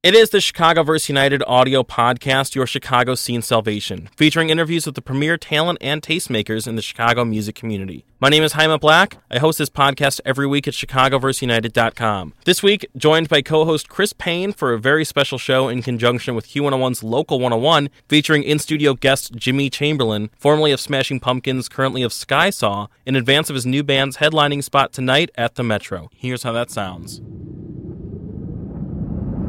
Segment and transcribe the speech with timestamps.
[0.00, 4.94] It is the Chicago Verse United audio podcast, Your Chicago Scene Salvation, featuring interviews with
[4.94, 8.04] the premier talent and tastemakers in the Chicago music community.
[8.20, 9.16] My name is Jaime Black.
[9.28, 12.32] I host this podcast every week at chicagoverseunited.com.
[12.44, 16.46] This week, joined by co-host Chris Payne for a very special show in conjunction with
[16.46, 22.86] Q101's Local 101, featuring in-studio guest Jimmy Chamberlin, formerly of Smashing Pumpkins, currently of Skysaw,
[23.04, 26.08] in advance of his new band's headlining spot tonight at the Metro.
[26.14, 27.20] Here's how that sounds.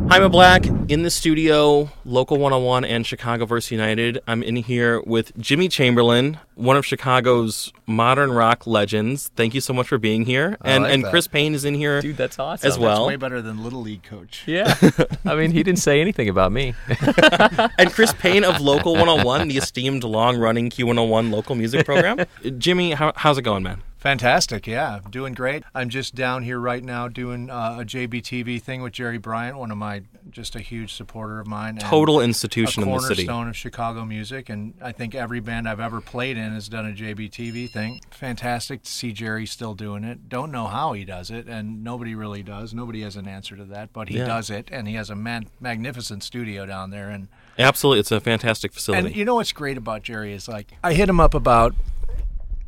[0.10, 4.20] Jaime Black in the studio, Local 101 and Chicago Verse United.
[4.28, 9.30] I'm in here with Jimmy Chamberlin, one of Chicago's modern rock legends.
[9.36, 10.58] Thank you so much for being here.
[10.64, 11.12] I and like and that.
[11.12, 12.68] Chris Payne is in here Dude, that's awesome.
[12.68, 13.06] as well.
[13.06, 14.46] Way better than Little League coach.
[14.48, 14.76] Yeah.
[15.26, 16.74] I mean, he didn't say anything about me.
[17.78, 22.26] and Chris Payne of Local 101, the esteemed long-running Q101 local music program.
[22.58, 23.84] Jimmy, how, how's it going, man?
[24.00, 25.64] Fantastic, yeah, doing great.
[25.76, 29.72] I'm just down here right now doing uh, a JBTV thing with Jerry Bryant, one
[29.72, 31.72] of my just a huge supporter of mine.
[31.72, 33.26] and Total institution in the city.
[33.26, 36.86] cornerstone of Chicago music, and I think every band I've ever played in has done
[36.86, 38.00] a JBTV thing.
[38.10, 40.30] Fantastic to see Jerry still doing it.
[40.30, 42.74] Don't know how he does it, and nobody really does.
[42.74, 44.28] Nobody has an answer to that, but he Yeah.
[44.28, 48.22] does it, and he has a man- magnificent studio down there, and Absolutely, it's a
[48.22, 49.08] fantastic facility.
[49.08, 51.76] and you know what's great about Jerry is like I hit him up about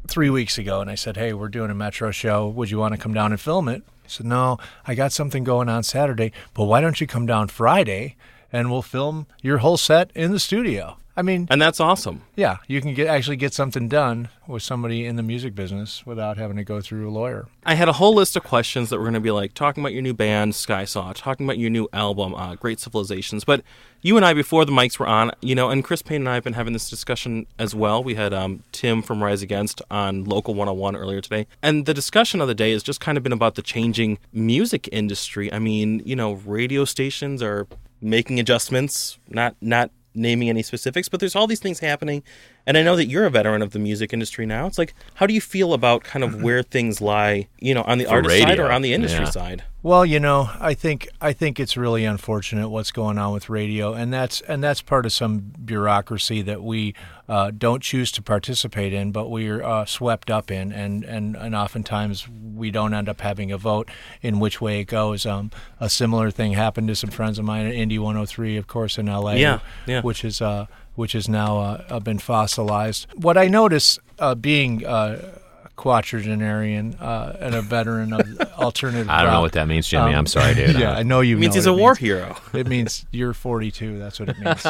[0.07, 2.47] three weeks ago and I said, Hey, we're doing a Metro show.
[2.47, 3.83] Would you want to come down and film it?
[4.03, 7.47] He said, No, I got something going on Saturday, but why don't you come down
[7.47, 8.15] Friday
[8.51, 10.97] and we'll film your whole set in the studio?
[11.15, 12.23] I mean, and that's awesome.
[12.35, 16.37] yeah, you can get actually get something done with somebody in the music business without
[16.37, 17.47] having to go through a lawyer.
[17.65, 19.93] I had a whole list of questions that were going to be like talking about
[19.93, 23.43] your new band, Skysaw, talking about your new album, uh, Great Civilizations.
[23.43, 23.63] But
[24.01, 26.35] you and I, before the mics were on, you know, and Chris Payne and I
[26.35, 28.03] have been having this discussion as well.
[28.03, 31.45] We had um, Tim from Rise Against on Local 101 earlier today.
[31.61, 34.89] And the discussion of the day has just kind of been about the changing music
[34.91, 35.51] industry.
[35.51, 37.67] I mean, you know, radio stations are
[38.01, 42.23] making adjustments, not, not naming any specifics, but there's all these things happening.
[42.65, 44.67] And I know that you're a veteran of the music industry now.
[44.67, 47.97] It's like, how do you feel about kind of where things lie, you know, on
[47.97, 49.31] the For artist side or on the industry yeah.
[49.31, 49.63] side?
[49.83, 53.93] Well, you know, I think I think it's really unfortunate what's going on with radio,
[53.93, 56.93] and that's and that's part of some bureaucracy that we
[57.27, 61.55] uh, don't choose to participate in, but we're uh, swept up in, and, and and
[61.55, 63.89] oftentimes we don't end up having a vote
[64.21, 65.25] in which way it goes.
[65.25, 68.99] Um, a similar thing happened to some friends of mine at Indy 103, of course,
[68.99, 69.37] in L.A.
[69.37, 70.01] Yeah, yeah.
[70.01, 73.07] which is uh, which is now uh, uh, been fossilized.
[73.15, 75.37] What I notice uh, being uh,
[75.77, 79.09] quadragenarian uh, and a veteran of alternative.
[79.09, 80.11] I don't know what that means, Jimmy.
[80.13, 80.75] um, I'm sorry, dude.
[80.79, 81.97] yeah, I know you It means know he's what a it war means.
[81.99, 82.35] hero.
[82.53, 83.97] It means you're 42.
[83.97, 84.65] That's what it means.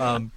[0.00, 0.32] um,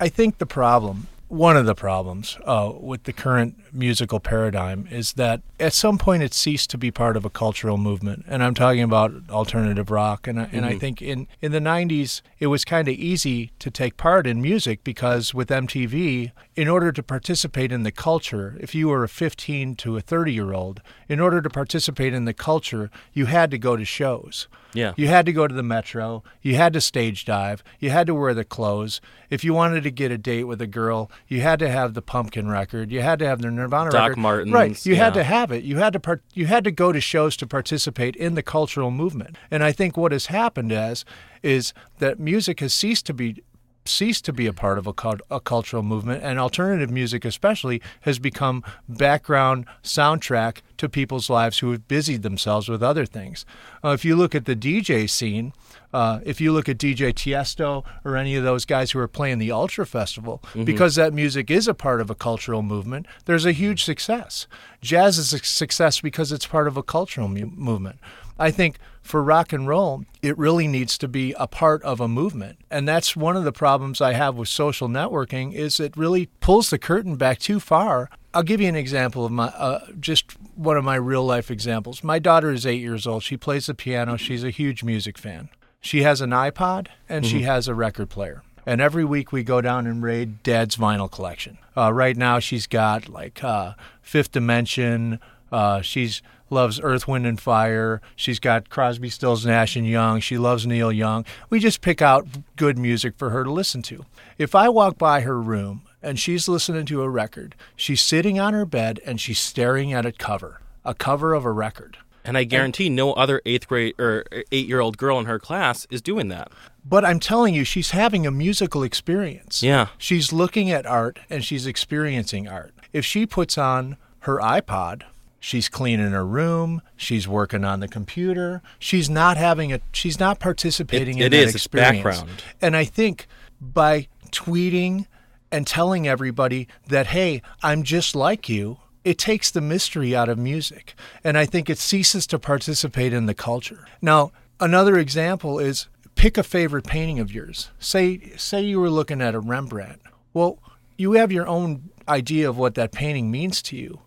[0.00, 5.12] I think the problem, one of the problems uh, with the current musical paradigm is
[5.14, 8.24] that at some point it ceased to be part of a cultural movement.
[8.26, 10.26] And I'm talking about alternative rock.
[10.26, 13.70] And I, and I think in, in the 90s, it was kind of easy to
[13.70, 18.74] take part in music because with MTV, in order to participate in the culture, if
[18.74, 22.34] you were a 15 to a 30 year old, in order to participate in the
[22.34, 24.48] culture, you had to go to shows.
[24.74, 24.92] Yeah.
[24.96, 26.22] You had to go to the metro.
[26.42, 27.62] You had to stage dive.
[27.78, 29.00] You had to wear the clothes.
[29.30, 32.02] If you wanted to get a date with a girl, you had to have the
[32.02, 32.90] Pumpkin record.
[32.92, 34.18] You had to have the Nirvana Doc record.
[34.20, 34.86] Martens, Right.
[34.86, 35.64] You had to have it.
[35.64, 38.90] You had to part- you had to go to shows to participate in the cultural
[38.90, 39.36] movement.
[39.50, 41.04] And I think what has happened as
[41.42, 43.42] is that music has ceased to be
[43.88, 47.80] ceased to be a part of a, cult- a cultural movement, and alternative music, especially,
[48.02, 53.44] has become background soundtrack to people's lives who have busied themselves with other things.
[53.84, 55.52] Uh, if you look at the DJ scene,
[55.92, 59.38] uh, if you look at DJ Tiesto or any of those guys who are playing
[59.38, 63.52] the Ultra Festival, because that music is a part of a cultural movement, there's a
[63.52, 64.46] huge success.
[64.82, 67.98] Jazz is a success because it's part of a cultural mu- movement.
[68.38, 72.08] I think for rock and roll, it really needs to be a part of a
[72.08, 72.58] movement.
[72.70, 76.70] And that's one of the problems I have with social networking is it really pulls
[76.70, 78.10] the curtain back too far.
[78.34, 82.04] I'll give you an example of my uh, just one of my real life examples.
[82.04, 83.22] My daughter is 8 years old.
[83.22, 84.16] She plays the piano.
[84.16, 85.48] She's a huge music fan.
[85.80, 88.42] She has an iPod and she has a record player.
[88.66, 91.56] And every week we go down and raid Dad's vinyl collection.
[91.74, 95.20] Uh, right now she's got like uh, Fifth Dimension.
[95.50, 98.00] Uh, she's loves Earth, Wind, and Fire.
[98.16, 100.20] She's got Crosby, Stills, Nash and Young.
[100.20, 101.24] She loves Neil Young.
[101.50, 104.04] We just pick out good music for her to listen to.
[104.38, 108.54] If I walk by her room and she's listening to a record, she's sitting on
[108.54, 111.98] her bed and she's staring at a cover, a cover of a record.
[112.24, 115.86] And I guarantee no other eighth grade or eight year old girl in her class
[115.90, 116.52] is doing that.
[116.84, 119.62] But I'm telling you, she's having a musical experience.
[119.62, 119.88] Yeah.
[119.96, 122.74] She's looking at art and she's experiencing art.
[122.92, 125.04] If she puts on her iPod
[125.40, 126.82] She's cleaning her room.
[126.96, 128.60] She's working on the computer.
[128.78, 129.80] She's not having a.
[129.92, 132.02] She's not participating It- in it that is, it's experience.
[132.04, 132.42] background.
[132.60, 133.26] And I think
[133.60, 135.06] by tweeting
[135.52, 140.36] and telling everybody that, hey, I'm just like you, it takes the mystery out of
[140.38, 140.94] music.
[141.24, 143.86] And I think it ceases to participate in the culture.
[144.02, 147.70] Now, another example is pick a favorite painting of yours.
[147.78, 150.00] Say say you were looking at a Rembrandt.
[150.34, 150.58] Well,
[150.98, 154.00] you have your own idea of what that painting means to you.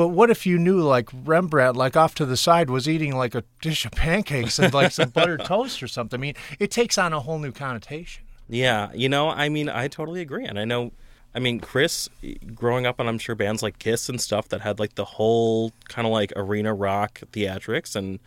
[0.00, 3.34] But what if you knew like Rembrandt, like off to the side, was eating like
[3.34, 6.18] a dish of pancakes and like some buttered toast or something?
[6.18, 8.24] I mean, it takes on a whole new connotation.
[8.48, 10.92] Yeah, you know, I mean, I totally agree, and I know,
[11.34, 12.08] I mean, Chris,
[12.54, 15.74] growing up on I'm sure bands like Kiss and stuff that had like the whole
[15.90, 18.20] kind of like arena rock theatrics, and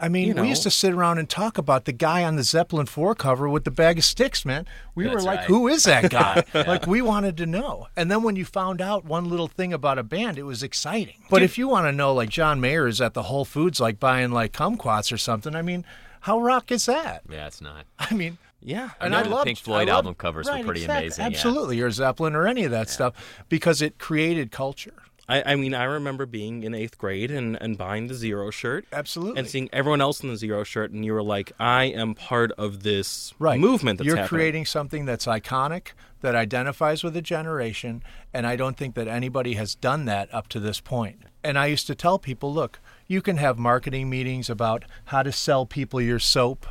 [0.00, 0.42] I mean, You know.
[0.42, 3.48] we used to sit around and talk about the guy on the Zeppelin 4 cover
[3.48, 4.66] with the bag of sticks, man.
[4.94, 5.46] We were like, right.
[5.48, 6.44] who is that guy?
[6.54, 7.88] Like, we wanted to know.
[7.96, 11.24] And then when you found out one little thing about a band, it was exciting.
[11.30, 13.98] But if you want to know, like, John Mayer is at the Whole Foods, like,
[13.98, 15.84] buying, like, kumquats or something, I mean,
[16.20, 17.22] how rock is that?
[17.28, 17.84] Yeah, it's not.
[17.98, 20.82] I mean, yeah, and know I love Pink Floyd I love- album covers were pretty
[20.82, 21.06] exactly.
[21.06, 21.26] amazing, yeah.
[21.28, 23.14] Absolutely, or Zeppelin or any of that stuff
[23.48, 24.94] because it created culture.
[25.28, 28.86] I, I mean, I remember being in eighth grade and and buying the Zero shirt,
[28.92, 29.38] Absolutely.
[29.38, 32.52] and seeing everyone else in the Zero shirt, and you were like, I am part
[32.52, 33.60] of this right.
[33.60, 34.28] movement that's You're happening.
[34.28, 35.88] creating something that's iconic,
[36.22, 38.02] that identifies with a generation,
[38.32, 41.20] and I don't think that anybody has done that up to this point.
[41.44, 45.32] And I used to tell people, look, you can have marketing meetings about how to
[45.32, 46.66] sell people your soap.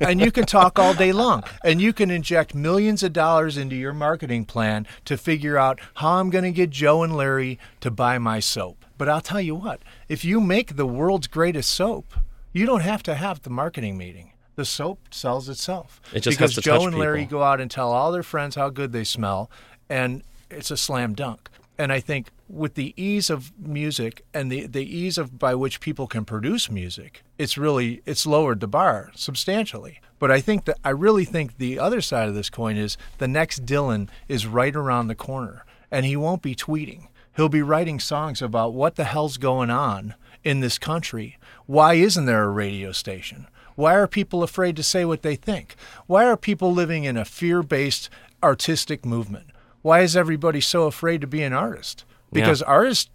[0.00, 3.76] And you can talk all day long and you can inject millions of dollars into
[3.76, 7.90] your marketing plan to figure out how I'm going to get Joe and Larry to
[7.90, 8.84] buy my soap.
[8.98, 12.14] But I'll tell you what, if you make the world's greatest soap,
[12.52, 14.32] you don't have to have the marketing meeting.
[14.54, 16.00] The soap sells itself.
[16.12, 17.38] It just because Joe and Larry people.
[17.38, 19.50] go out and tell all their friends how good they smell,
[19.88, 21.48] and it's a slam dunk.
[21.78, 25.80] And I think with the ease of music and the, the ease of by which
[25.80, 30.00] people can produce music, it's really it's lowered the bar substantially.
[30.18, 33.26] But I think that I really think the other side of this coin is the
[33.26, 37.08] next Dylan is right around the corner, and he won't be tweeting.
[37.34, 40.14] He'll be writing songs about what the hell's going on
[40.44, 41.38] in this country.
[41.66, 43.46] Why isn't there a radio station?
[43.74, 45.76] Why are people afraid to say what they think?
[46.06, 48.10] Why are people living in a fear based
[48.42, 49.46] artistic movement?
[49.82, 52.04] Why is everybody so afraid to be an artist?
[52.32, 53.10] Because artists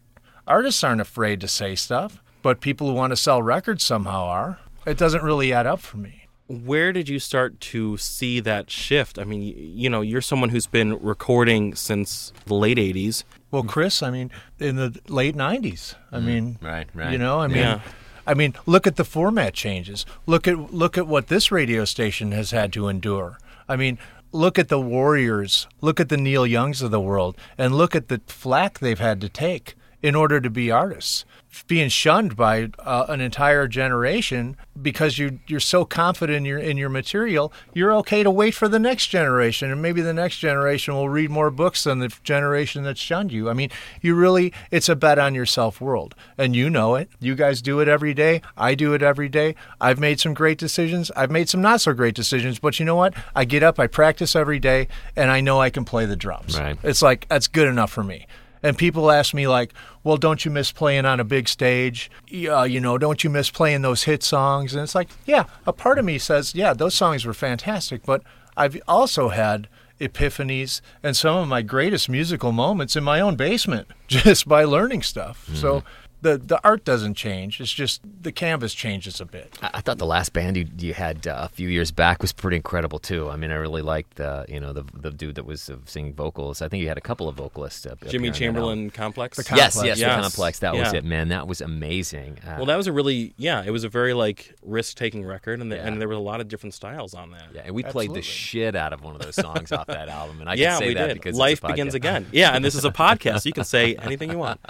[0.46, 4.60] artists aren't afraid to say stuff, but people who want to sell records somehow are.
[4.86, 6.28] It doesn't really add up for me.
[6.48, 9.20] Where did you start to see that shift?
[9.20, 13.24] I mean, you know, you're someone who's been recording since the late '80s.
[13.52, 16.24] Well, Chris, I mean, in the late '90s, I mm.
[16.24, 17.12] mean, right, right.
[17.12, 17.82] You know, I mean, Yeah.
[18.26, 20.06] I mean, look at the format changes.
[20.26, 23.40] Look at look at what this radio station has had to endure.
[23.70, 23.98] I mean,
[24.32, 25.68] look at the Warriors.
[25.82, 29.22] Look at the Neil Youngs of the world, and look at the flack they've had
[29.22, 31.26] to take in order to be artists,
[31.66, 36.78] being shunned by uh, an entire generation because you you're so confident in your in
[36.78, 37.52] your material.
[37.74, 41.32] You're okay to wait for the next generation, and maybe the next generation will read
[41.32, 43.50] more books than the generation that shunned you.
[43.50, 43.72] I mean,
[44.02, 47.10] you really it's a bet on yourself world, and you know it.
[47.20, 48.42] You guys do it every day.
[48.56, 49.56] I do it every day.
[49.82, 51.10] I've made some great decisions.
[51.16, 53.16] I've made some not so great decisions, but you know what?
[53.36, 56.60] I get up, I practice every day, and I know I can play the drums.
[56.60, 56.78] Right.
[56.84, 58.28] It's like that's good enough for me.
[58.64, 59.74] And people ask me like,
[60.04, 62.10] "Well, don't you miss playing on a big stage?
[62.28, 65.74] Yeah, you know, don't you miss playing those hit songs?" And it's like, yeah, a
[65.74, 68.24] part of me says, "Yeah, those songs were fantastic," but
[68.56, 69.68] I've also had
[70.00, 75.04] epiphanies and some of my greatest musical moments in my own basement just by learning
[75.04, 75.50] stuff.
[75.54, 75.88] So mm-hmm.
[76.22, 77.62] The the art doesn't change.
[77.62, 79.56] It's just the canvas changes a bit.
[79.62, 82.32] I, I thought the last band you, you had uh, a few years back was
[82.34, 83.30] pretty incredible too.
[83.30, 86.14] I mean, I really liked uh, you know the the dude that was uh, singing
[86.16, 86.62] vocals.
[86.64, 87.86] I think you had a couple of vocalists.
[87.86, 88.90] Uh, Jimmy appear Chamberlin album.
[88.90, 89.38] complex.
[89.38, 89.88] The Yes, Complex.
[89.88, 90.16] yes, Yes.
[90.16, 90.60] the complex.
[90.60, 91.28] That was it, man.
[91.30, 92.40] That was amazing.
[92.46, 93.64] Uh, Well, that was a really yeah.
[93.64, 95.86] It was a very like risk taking record, and, the, Yeah.
[95.88, 97.50] and there were a lot of different styles on that.
[97.54, 98.20] yeah, and we played Absolutely.
[98.22, 100.80] the shit out of one of those songs off that album, and I yeah, can
[100.80, 101.14] say we that did.
[101.14, 102.26] because Life it's a begins again.
[102.32, 103.42] Yeah, and this is a podcast.
[103.42, 104.60] So You can say anything you want.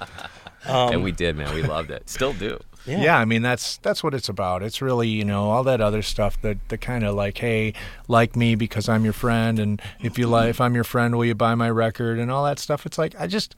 [0.67, 1.53] Um, and we did, man.
[1.53, 2.09] We loved it.
[2.09, 2.59] Still do.
[2.85, 3.01] Yeah.
[3.01, 3.17] Yeah.
[3.19, 4.63] I mean that's that's what it's about.
[4.63, 7.73] It's really you know all that other stuff that the kind of like hey
[8.07, 11.25] like me because I'm your friend and if you like if I'm your friend will
[11.25, 12.85] you buy my record and all that stuff.
[12.85, 13.55] It's like I just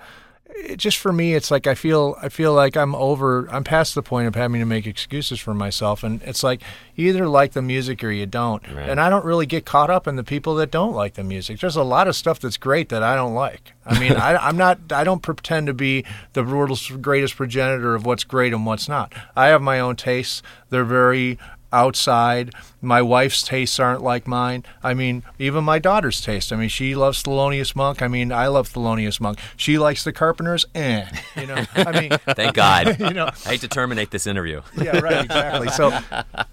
[0.49, 3.95] it just for me it's like I feel I feel like I'm over I'm past
[3.95, 6.61] the point of having to make excuses for myself and it's like
[6.99, 8.61] you either like the music or you don't.
[8.67, 8.89] Right.
[8.89, 11.61] And I don't really get caught up in the people that don't like the music.
[11.61, 13.71] There's a lot of stuff that's great that I don't like.
[13.85, 14.79] I mean, I, I'm not.
[14.91, 16.03] I don't pretend to be
[16.33, 19.13] the world's greatest progenitor of what's great and what's not.
[19.35, 20.43] I have my own tastes.
[20.69, 21.39] They're very
[21.71, 22.53] outside.
[22.81, 24.63] My wife's tastes aren't like mine.
[24.83, 26.53] I mean, even my daughter's taste.
[26.53, 28.01] I mean, she loves Thelonious Monk.
[28.01, 29.39] I mean, I love Thelonious Monk.
[29.57, 30.65] She likes the Carpenters.
[30.73, 31.65] Eh, you know.
[31.75, 32.99] I mean, Thank God.
[32.99, 33.27] you know.
[33.45, 34.61] I hate to terminate this interview.
[34.81, 35.69] yeah, right, exactly.
[35.69, 35.97] So,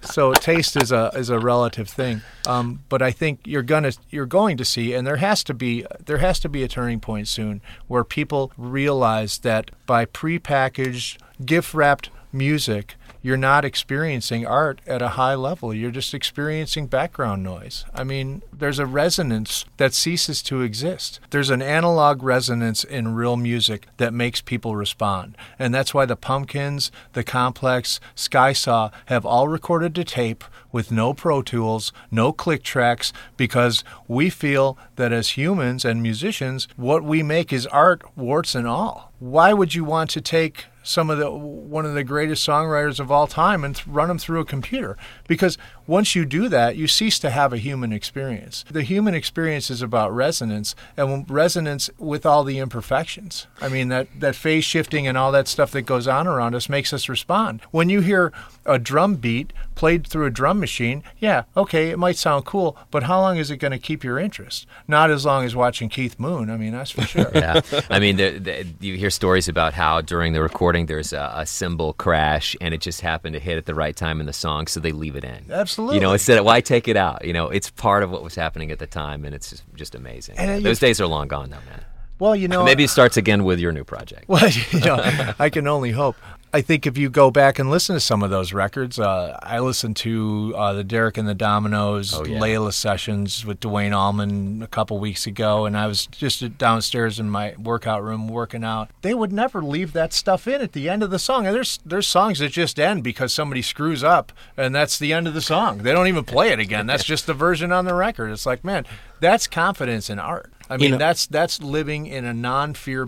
[0.01, 2.21] so taste is a is a relative thing.
[2.45, 5.85] Um, but I think you're gonna you're going to see, and there has to be
[6.05, 11.73] there has to be a turning point soon where people realize that by prepackaged, gift
[11.73, 15.73] wrapped music, you're not experiencing art at a high level.
[15.73, 17.85] You're just experiencing background noise.
[17.93, 21.19] I mean, there's a resonance that ceases to exist.
[21.29, 25.37] There's an analog resonance in real music that makes people respond.
[25.59, 31.13] And that's why the Pumpkins, the Complex, Skysaw have all recorded to tape with no
[31.13, 37.23] Pro Tools, no click tracks, because we feel that as humans and musicians, what we
[37.23, 39.11] make is art, warts and all.
[39.19, 43.11] Why would you want to take some of the one of the greatest songwriters of
[43.11, 44.95] all time and th- run them through a computer?
[45.27, 45.57] Because
[45.87, 48.63] once you do that you cease to have a human experience.
[48.69, 53.47] The human experience is about resonance and resonance with all the imperfections.
[53.59, 56.69] I mean that that phase shifting and all that stuff that goes on around us
[56.69, 57.61] makes us respond.
[57.71, 58.31] When you hear
[58.65, 63.03] a drum beat played through a drum machine yeah okay it might sound cool but
[63.03, 66.19] how long is it going to keep your interest not as long as watching keith
[66.19, 69.73] moon i mean that's for sure yeah, I mean, the, the, you hear stories about
[69.73, 73.57] how during the recording there's a, a cymbal crash and it just happened to hit
[73.57, 75.45] at the right time in the song, so they leave it in.
[75.51, 75.95] Absolutely.
[75.97, 77.23] You know, instead of why take it out?
[77.25, 79.95] You know, it's part of what was happening at the time, and it's just, just
[79.95, 80.37] amazing.
[80.39, 81.83] Uh, Those days are long gone, though, man.
[82.19, 84.25] well you know Maybe it starts again with your new project.
[84.29, 86.15] Well, you know, I can only hope.
[86.57, 89.59] I think if you go back and listen to some of those records, uh, I
[89.59, 92.39] listened to uh, the Derek and the Dominos Oh, yeah.
[92.39, 97.29] Layla sessions with Duane Allman a couple weeks ago, and I was just downstairs in
[97.29, 98.89] my workout room working out.
[99.03, 101.45] They would never leave that stuff in at the end of the song.
[101.45, 105.27] And there's there's songs that just end because somebody screws up, and that's the end
[105.27, 105.77] of the song.
[105.83, 106.87] They don't even play it again.
[106.87, 108.31] That's just the version on the record.
[108.31, 108.83] It's like, man,
[109.19, 110.51] that's confidence in art.
[110.71, 113.05] I mean, know- that's that's living in a non-fear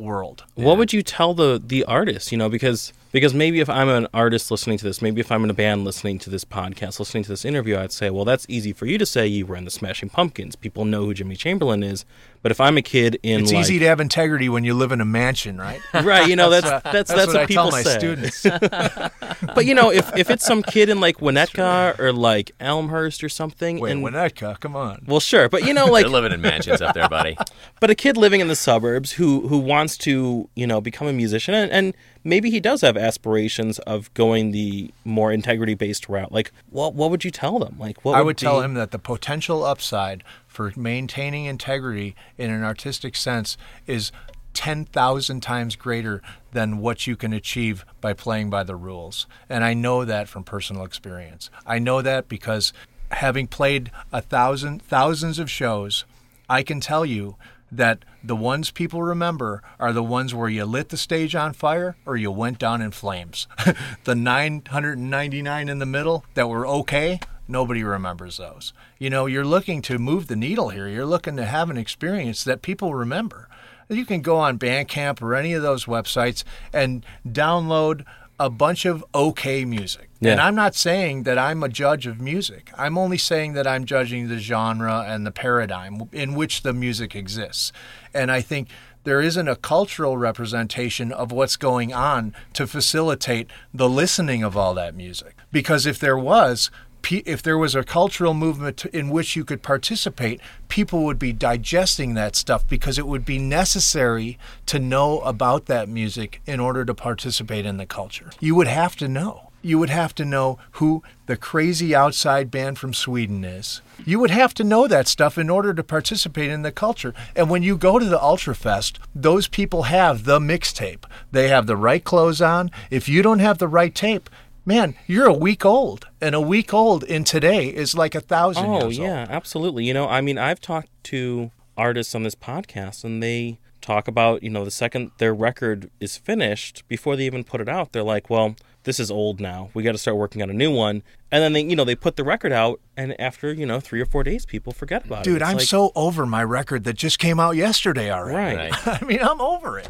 [0.00, 0.44] world.
[0.54, 2.32] What would you tell the the artist?
[2.32, 5.42] You know, because because maybe if I'm an artist listening to this, maybe if I'm
[5.44, 8.46] in a band listening to this podcast, listening to this interview, I'd say, well, that's
[8.48, 9.26] easy for you to say.
[9.26, 10.54] You were in the Smashing Pumpkins.
[10.54, 12.04] People know who Jimmy Chamberlin is.
[12.42, 14.92] But if I'm a kid in It's like, easy to have integrity when you live
[14.92, 15.80] in a mansion, right?
[15.94, 17.98] right, you know, that's that's that's, That's, what, I people tell my say.
[17.98, 18.46] students.
[19.54, 23.28] But you know, if if it's some kid in like Winnetka or like Elmhurst or
[23.28, 25.04] something, Wait, and Winnetka, come on.
[25.06, 27.36] well, sure, but you know, like They're living in mansions up there, buddy.
[27.80, 31.12] but a kid living in the suburbs who who wants to you know become a
[31.12, 36.30] musician and, and maybe he does have aspirations of going the more integrity based route
[36.32, 38.90] like what what would you tell them like what I would tell be- him that
[38.90, 40.22] the potential upside
[40.60, 44.12] for maintaining integrity in an artistic sense is
[44.52, 46.20] 10,000 times greater
[46.52, 49.26] than what you can achieve by playing by the rules.
[49.48, 51.48] And I know that from personal experience.
[51.64, 52.74] I know that because
[53.10, 56.04] having played a thousand thousands of shows,
[56.46, 57.36] I can tell you
[57.72, 61.96] that the ones people remember are the ones where you lit the stage on fire
[62.04, 63.46] or you went down in flames.
[64.04, 67.18] the 999 in the middle that were okay,
[67.50, 68.72] nobody remembers those.
[68.98, 70.88] You know, you're looking to move the needle here.
[70.88, 73.48] You're looking to have an experience that people remember.
[73.88, 78.04] You can go on Bandcamp or any of those websites and download
[78.38, 80.08] a bunch of okay music.
[80.20, 80.32] Yeah.
[80.32, 82.70] And I'm not saying that I'm a judge of music.
[82.78, 87.14] I'm only saying that I'm judging the genre and the paradigm in which the music
[87.14, 87.70] exists.
[88.14, 88.68] And I think
[89.04, 94.72] there isn't a cultural representation of what's going on to facilitate the listening of all
[94.74, 95.36] that music.
[95.52, 96.70] Because if there was,
[97.10, 102.14] if there was a cultural movement in which you could participate, people would be digesting
[102.14, 106.94] that stuff because it would be necessary to know about that music in order to
[106.94, 108.30] participate in the culture.
[108.40, 109.50] You would have to know.
[109.62, 113.82] You would have to know who the crazy outside band from Sweden is.
[114.06, 117.12] You would have to know that stuff in order to participate in the culture.
[117.36, 121.04] And when you go to the Ultrafest, those people have the mixtape.
[121.30, 122.70] They have the right clothes on.
[122.90, 124.30] If you don't have the right tape,
[124.70, 126.06] man, you're a week old.
[126.20, 129.30] And a week old in today is like a thousand oh yeah old.
[129.30, 134.06] absolutely you know i mean i've talked to artists on this podcast and they talk
[134.06, 137.92] about you know the second their record is finished before they even put it out
[137.92, 140.70] they're like well this is old now we got to start working on a new
[140.74, 143.78] one and then they you know they put the record out and after you know
[143.80, 146.84] three or four days people forget about it Dude, I'm like- so over my record
[146.84, 148.56] that just came out yesterday already.
[148.56, 148.86] Right.
[148.86, 149.02] Right.
[149.02, 149.88] I mean, I'm over it.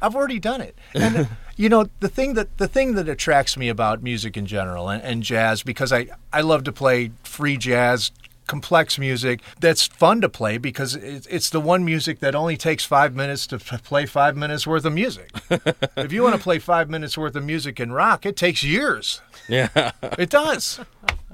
[0.00, 0.76] I've already done it.
[0.94, 4.88] And you know, the thing that the thing that attracts me about music in general
[4.88, 8.10] and, and jazz because I I love to play free jazz
[8.46, 13.14] complex music that's fun to play because it's the one music that only takes five
[13.14, 15.30] minutes to play five minutes worth of music.
[15.96, 19.20] if you want to play five minutes worth of music in rock, it takes years.
[19.48, 19.92] Yeah.
[20.18, 20.80] It does.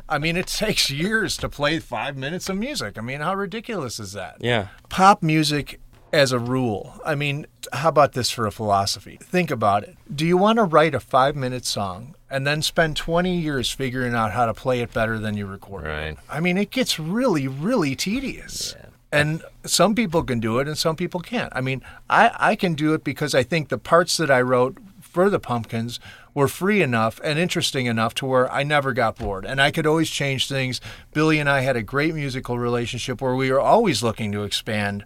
[0.09, 2.97] I mean, it takes years to play five minutes of music.
[2.97, 4.37] I mean, how ridiculous is that?
[4.41, 4.69] yeah.
[4.89, 5.81] Pop music
[6.13, 6.95] as a rule.
[7.05, 9.19] I mean, how about this for a philosophy?
[9.23, 9.97] Think about it.
[10.15, 14.15] Do you want to write a five minute song and then spend 20 years figuring
[14.15, 15.89] out how to play it better than you recorded?
[15.89, 15.93] it?
[15.93, 16.17] Right.
[16.29, 18.75] I mean, it gets really, really tedious.
[18.79, 18.87] Yeah.
[19.11, 21.53] And some people can do it and some people can't.
[21.57, 24.77] I mean, I, I can do it because I think the parts that I wrote
[25.01, 25.99] for the Pumpkins
[26.35, 29.47] were free enough and interesting enough to where I never got bored.
[29.47, 30.81] And I could always change things.
[31.13, 35.05] Billy and I had a great musical relationship where we were always looking to expand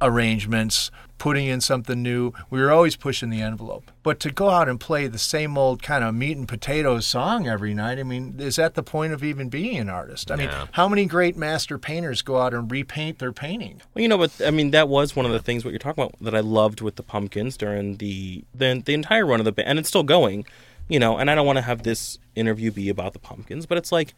[0.00, 2.32] arrangements, putting in something new.
[2.50, 3.90] We were always pushing the envelope.
[4.02, 7.48] But to go out and play the same old kind of meat and potatoes song
[7.48, 10.30] every night, I mean, is that the point of even being an artist?
[10.30, 13.80] I mean, how many great master painters go out and repaint their painting?
[13.94, 16.04] Well, you know, but I mean, that was one of the things what you're talking
[16.04, 19.52] about that I loved with the Pumpkins during the the, the entire run of the
[19.52, 20.44] band, and it's still going.
[20.86, 23.78] You know, and I don't want to have this interview be about the Pumpkins, but
[23.78, 24.12] it's like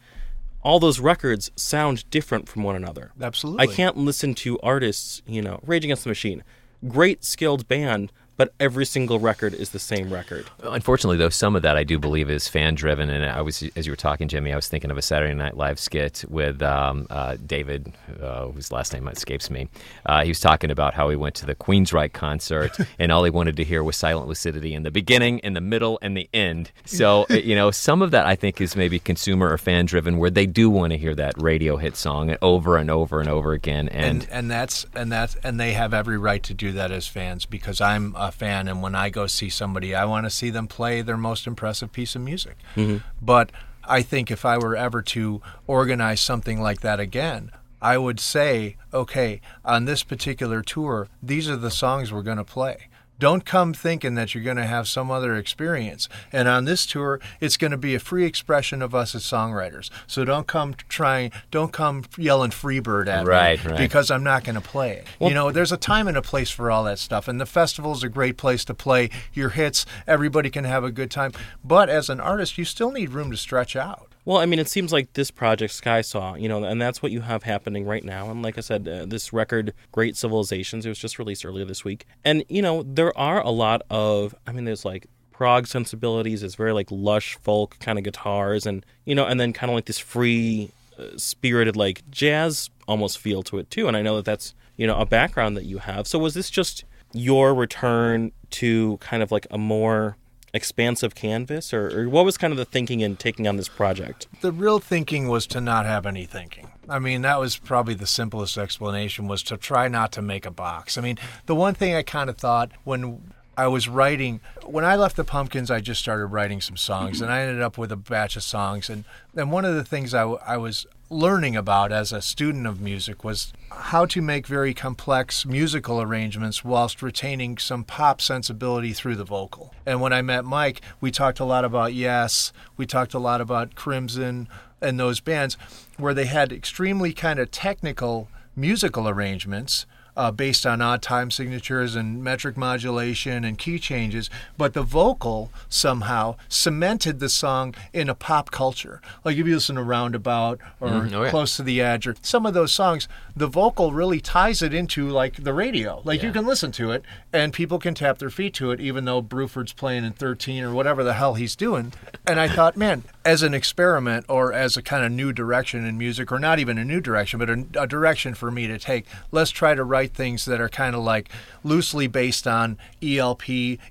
[0.61, 3.11] all those records sound different from one another.
[3.21, 3.67] Absolutely.
[3.67, 6.43] I can't listen to artists, you know, Rage Against the Machine,
[6.87, 10.45] great skilled band, but every single record is the same record.
[10.61, 13.09] Unfortunately, though, some of that I do believe is fan driven.
[13.09, 15.57] And I was, as you were talking, Jimmy, I was thinking of a Saturday Night
[15.57, 19.67] Live skit with um, uh, David, uh, whose last name escapes me.
[20.05, 23.31] Uh, he was talking about how he went to the Queensryche concert, and all he
[23.31, 26.71] wanted to hear was Silent Lucidity in the beginning, in the middle, and the end.
[26.85, 30.17] So, uh, you know, some of that I think is maybe consumer or fan driven,
[30.17, 33.53] where they do want to hear that radio hit song over and over and over
[33.53, 33.89] again.
[33.89, 37.07] And, and and that's and that's and they have every right to do that as
[37.07, 40.49] fans because I'm a fan and when I go see somebody I want to see
[40.49, 42.57] them play their most impressive piece of music.
[42.75, 42.97] Mm-hmm.
[43.21, 43.51] But
[43.83, 48.75] I think if I were ever to organize something like that again, I would say,
[48.93, 52.89] okay, on this particular tour, these are the songs we're going to play.
[53.19, 56.07] Don't come thinking that you're going to have some other experience.
[56.31, 59.89] And on this tour, it's going to be a free expression of us as songwriters.
[60.05, 63.77] So don't come trying, don't come yelling Freebird at Right, me right.
[63.79, 65.07] because I'm not going to play it.
[65.19, 67.27] you know, there's a time and a place for all that stuff.
[67.27, 69.85] And the festival is a great place to play your hits.
[70.05, 71.31] Everybody can have a good time.
[71.63, 74.06] But as an artist, you still need room to stretch out.
[74.27, 77.21] Well, I mean, it seems like this project, Skysaw, you know, and that's what you
[77.21, 78.29] have happening right now.
[78.29, 81.85] And like I said, uh, this record, Great Civilizations, it was just released earlier this
[81.85, 82.05] week.
[82.25, 86.55] And, you know, there are a lot of, I mean, there's like prog sensibilities, it's
[86.55, 89.85] very like lush folk kind of guitars, and, you know, and then kind of like
[89.85, 93.87] this free, uh, spirited, like jazz almost feel to it, too.
[93.87, 96.05] And I know that that's, you know, a background that you have.
[96.05, 100.17] So was this just your return to kind of like a more
[100.53, 104.27] expansive canvas or, or what was kind of the thinking in taking on this project
[104.41, 106.69] the real thinking was to not have any thinking.
[106.89, 110.51] I mean, that was probably the simplest explanation was to try not to make a
[110.51, 110.97] box.
[110.97, 114.95] I mean, the one thing I kind of thought when I was writing when I
[114.95, 117.95] left the Pumpkins, I just started writing some songs, and I ended up with a
[117.97, 118.89] batch of songs.
[118.89, 119.03] And
[119.35, 120.23] and one of the things I,
[120.57, 126.01] was learning about as a student of music was how to make very complex musical
[126.01, 129.73] arrangements whilst retaining some pop sensibility through the vocal.
[129.85, 133.39] And when I met Mike, we talked a lot about Yes, we talked a lot
[133.39, 134.47] about Crimson
[134.81, 135.57] and those bands
[135.97, 139.85] where they had extremely kind of technical musical arrangements
[140.17, 145.51] uh, based on odd time signatures and metric modulation and key changes, but the vocal
[145.69, 148.99] somehow cemented the song in a pop culture.
[149.23, 151.13] Like if you listen to Roundabout or Mhm.
[151.13, 151.29] Oh, yeah.
[151.29, 155.07] Close to the Edge or some of those songs, the vocal really ties it into
[155.07, 156.01] like the radio.
[156.03, 159.05] Like you can listen to it and people can tap their feet to it, even
[159.05, 161.93] though Bruford's playing in 13 or whatever the hell he's doing.
[162.25, 165.97] And I thought, man, as an experiment or as a kind of new direction in
[165.97, 169.05] music, or not even a new direction, but a, a direction for me to take,
[169.31, 171.27] let's try to write things that are kind of like
[171.61, 173.43] loosely based on ELP,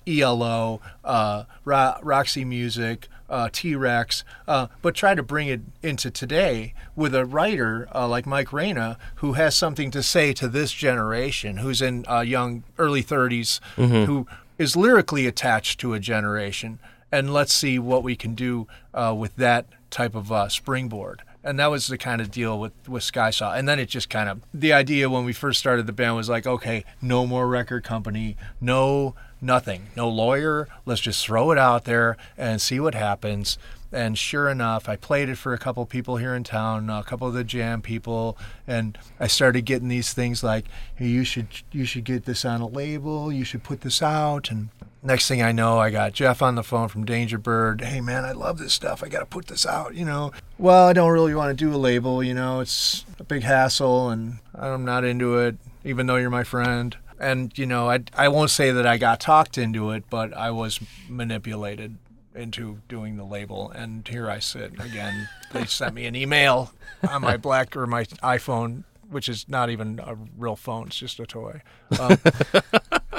[0.09, 3.09] ELO, uh, Ro- Roxy Music.
[3.29, 8.07] Uh, T Rex, uh, but try to bring it into today with a writer uh,
[8.07, 12.63] like Mike Reyna who has something to say to this generation, who's in uh, young,
[12.79, 16.79] early 30s, who is lyrically attached to a generation.
[17.13, 21.23] And let's see what we can do uh, with that type of uh, springboard.
[21.45, 23.57] And that was the kind of deal with, with Skysaw.
[23.57, 26.29] And then it just kind of, the idea when we first started the band was
[26.29, 30.67] like, okay, no more record company, no nothing, no lawyer.
[30.85, 33.59] Let's just throw it out there and see what happens.
[33.93, 37.29] And sure enough, I played it for a couple people here in town, a couple
[37.29, 40.67] of the jam people, and I started getting these things like,
[40.97, 43.31] "Hey, you should you should get this on a label.
[43.33, 44.71] You should put this out." And
[45.07, 47.83] next thing I know, I got Jeff on the phone from Dangerbird.
[47.83, 49.03] Hey, man, I love this stuff.
[49.03, 49.95] I got to put this out.
[49.95, 52.23] You know, well, I don't really want to do a label.
[52.23, 56.45] You know, it's a big hassle, and I'm not into it, even though you're my
[56.45, 56.97] friend.
[57.19, 60.51] And you know, I I won't say that I got talked into it, but I
[60.51, 61.97] was manipulated
[62.35, 63.71] into doing the label.
[63.71, 65.29] And here I sit again.
[65.53, 66.73] they sent me an email
[67.09, 71.19] on my black or my iPhone, which is not even a real phone; it's just
[71.21, 71.63] a toy.
[71.99, 72.19] Um,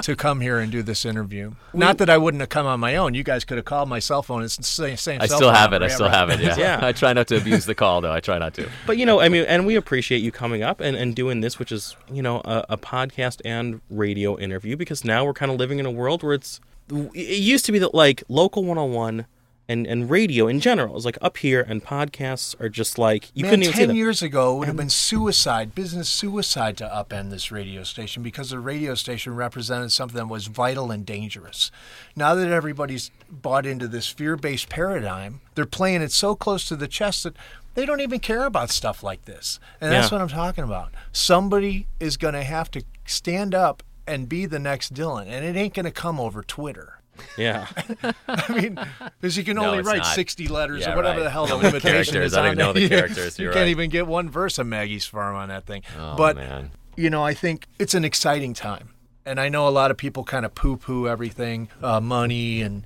[0.04, 1.54] to come here and do this interview.
[1.74, 3.14] Not that I wouldn't have come on my own.
[3.14, 4.44] You guys could have called my cell phone.
[4.44, 4.98] It's the same.
[4.98, 5.82] same I still have it.
[5.82, 6.40] I still have it.
[6.40, 6.58] Yeah.
[6.58, 6.80] Yeah.
[6.86, 8.12] I try not to abuse the call, though.
[8.12, 8.70] I try not to.
[8.86, 11.60] But you know, I mean, and we appreciate you coming up and, and doing this,
[11.60, 15.58] which is you know a, a podcast and radio interview, because now we're kind of
[15.58, 16.60] living in a world where it's.
[16.90, 19.26] It used to be that like local 101
[19.68, 23.44] and and radio in general is like up here, and podcasts are just like you
[23.44, 26.86] Man, couldn't even see ten years ago, it would have been suicide, business suicide, to
[26.86, 31.72] upend this radio station because the radio station represented something that was vital and dangerous.
[32.16, 36.88] Now that everybody's bought into this fear-based paradigm, they're playing it so close to the
[36.88, 37.36] chest that
[37.76, 39.60] they don't even care about stuff like this.
[39.82, 40.16] And that's Yeah.
[40.18, 40.92] what I'm talking about.
[41.12, 45.56] Somebody is going to have to stand up and be the next Dylan, and it
[45.56, 46.97] ain't going to come over Twitter.
[47.38, 47.68] Yeah,
[48.28, 48.80] I mean,
[49.20, 50.16] because you can No, only write not.
[50.16, 51.24] 60 letters Yeah, or whatever right.
[51.26, 52.32] the hell the the limitation characters.
[52.32, 53.38] is I don't on even know the You- characters.
[53.40, 55.84] You You're can't even get one verse of Maggie's Farm on that thing.
[55.98, 56.72] Oh, but, man.
[56.96, 58.90] you know, I think it's an exciting time.
[59.26, 62.84] And I know a lot of people kind of poo poo everything, uh, money, and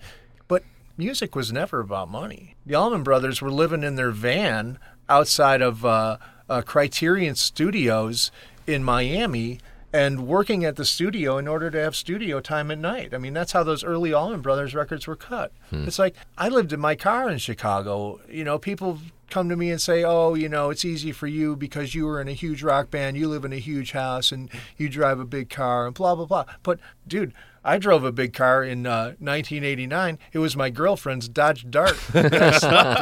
[0.48, 0.64] but
[0.98, 2.56] music was never about money.
[2.66, 6.18] The Allman Brothers were living in their van outside of uh,
[6.50, 8.32] uh, Criterion Studios
[8.66, 9.60] in Miami
[9.94, 13.14] and working at the studio in order to have studio time at night.
[13.14, 15.52] I mean, that's how those early Allman Brothers records were cut.
[15.72, 18.20] It's like I lived in my car in Chicago.
[18.30, 19.00] You know, people
[19.30, 22.20] come to me and say, "Oh, you know, it's easy for you because you were
[22.20, 25.26] in a huge rock band, you live in a huge house, and you drive a
[25.26, 29.16] big car, and blah blah blah." But dude, I drove a big car in uh,
[29.20, 30.20] 1989.
[30.34, 33.02] It was my girlfriend's Dodge Dart that I slept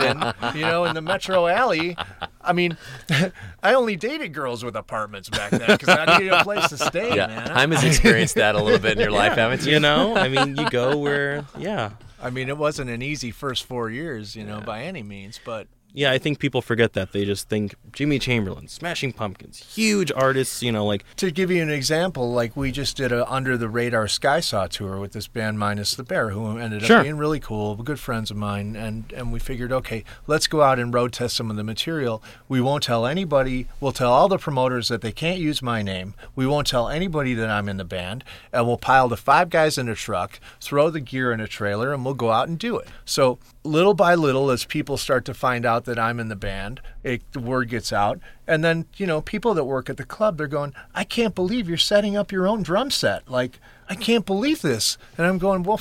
[0.53, 1.97] in, you know, in the Metro Alley.
[2.41, 2.77] I mean,
[3.63, 7.15] I only dated girls with apartments back then because I needed a place to stay,
[7.15, 7.27] Yeah.
[7.27, 7.47] man.
[7.47, 9.73] Time has experienced that a little bit in your life, haven't you?
[9.73, 13.65] you know, I mean, you go where, yeah, I mean, it wasn't an easy first
[13.65, 16.11] four years, you know, by any means, but yeah.
[16.11, 20.71] I think people forget that they just think Jimmy Chamberlin, Smashing Pumpkins, huge artists, you
[20.71, 24.05] know, like to give you an example, like we just did a under the radar
[24.05, 26.97] Skysaw tour with this band minus the bear, who ended Sure.
[26.97, 30.61] up being really cool, good friends of mine, and and we figured, okay, let's go
[30.61, 32.21] out and road test some of the material.
[32.47, 33.67] We won't tell anybody.
[33.79, 36.13] We'll tell all the promoters that they can't use my name.
[36.35, 38.23] We won't tell anybody that I'm in the band,
[38.53, 41.93] and we'll pile the five guys in a truck, throw the gear in a trailer,
[41.93, 42.87] and we'll go out and do it.
[43.05, 46.81] So little by little, as people start to find out that I'm in the band,
[47.03, 48.19] it, the word gets out.
[48.47, 51.67] And then, you know, people that work at the club, they're going, I can't believe
[51.67, 53.29] you're setting up your own drum set.
[53.29, 54.97] Like, I can't believe this.
[55.17, 55.79] And I'm going, well,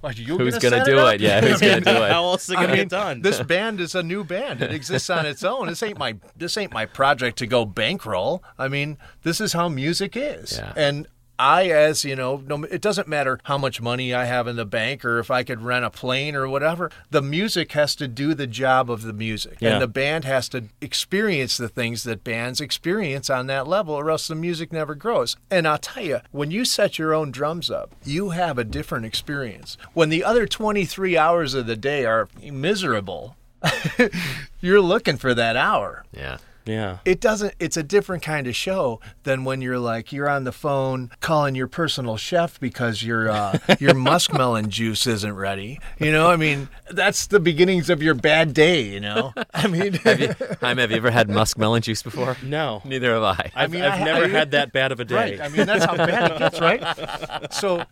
[0.00, 1.14] what, you Who's gonna gonna do up?
[1.14, 1.20] it?
[1.20, 2.10] Yeah, who's gonna do it?
[2.10, 3.20] how else is it gonna mean, get done?
[3.20, 4.62] this band is a new band.
[4.62, 5.66] It exists on its own.
[5.66, 8.42] This ain't my this ain't my project to go bankroll.
[8.58, 10.56] I mean, this is how music is.
[10.56, 10.72] Yeah.
[10.74, 11.06] And
[11.40, 14.66] I, as you know, no, it doesn't matter how much money I have in the
[14.66, 16.90] bank or if I could rent a plane or whatever.
[17.10, 19.72] The music has to do the job of the music, Yeah.
[19.72, 24.10] and the band has to experience the things that bands experience on that level, or
[24.10, 25.36] else the music never grows.
[25.50, 29.06] And I'll tell you, when you set your own drums up, you have a different
[29.06, 29.78] experience.
[29.94, 33.36] When the other 23 hours of the day are miserable,
[34.60, 36.38] you're looking for that hour Yeah.
[36.66, 40.44] Yeah, it doesn't it's a different kind of show than when you're like you're on
[40.44, 46.12] the phone calling your personal chef because your uh, your muskmelon juice isn't ready you
[46.12, 50.80] know i mean that's the beginnings of your bad day you know i mean Jaime,
[50.82, 52.36] have you ever had muskmelon juice before?
[52.42, 53.50] no, Neither have I.
[53.54, 55.14] I've, mean, I've I never I- had that bad of a day.
[55.14, 55.40] Right.
[55.40, 57.52] I mean, that's how bad it gets, right?
[57.52, 57.84] So,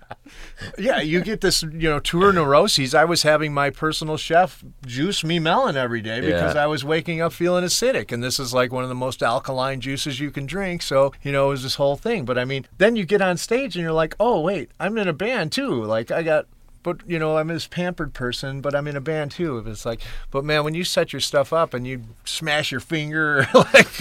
[0.79, 2.95] yeah, you get this, you know, tour neuroses.
[2.95, 6.65] I was having my personal chef juice me melon every day because Yeah.
[6.65, 8.13] I was waking up feeling acidic.
[8.13, 10.83] And this is like one of the most alkaline juices you can drink.
[10.83, 12.25] So, you know, it was this whole thing.
[12.25, 15.07] But I mean, then you get on stage and you're like, oh, wait, I'm in
[15.09, 15.83] a band too.
[15.85, 16.47] Like, I got.
[16.85, 19.59] But you know, I'm this pampered person, but I'm in a band too.
[19.59, 22.81] If it's like, but man, when you set your stuff up and you smash your
[22.81, 23.99] finger, like,